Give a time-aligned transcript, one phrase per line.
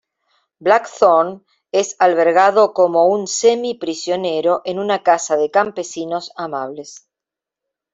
[0.57, 1.41] Blackthorne
[1.71, 7.07] es albergado como un semi-prisionero en una casa de campesinos amables.